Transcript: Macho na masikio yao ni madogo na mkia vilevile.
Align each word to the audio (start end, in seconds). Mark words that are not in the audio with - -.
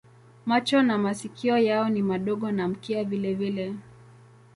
Macho 0.45 0.81
na 0.83 0.97
masikio 0.97 1.57
yao 1.57 1.89
ni 1.89 2.01
madogo 2.01 2.51
na 2.51 2.67
mkia 2.67 3.03
vilevile. 3.03 3.73